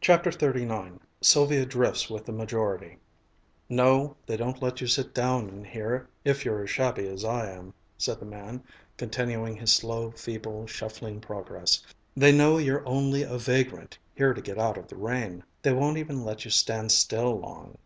[0.00, 2.96] CHAPTER XXXIX SYLVIA DRIFTS WITH THE MAJORITY
[3.68, 7.50] "No, they don't let you sit down in here if you're as shabby as I
[7.50, 8.62] am," said the man,
[8.96, 11.84] continuing his slow, feeble, shuffling progress.
[12.16, 15.44] "They know you're only a vagrant, here to get out of the rain.
[15.60, 17.76] They won't even let you stand still long."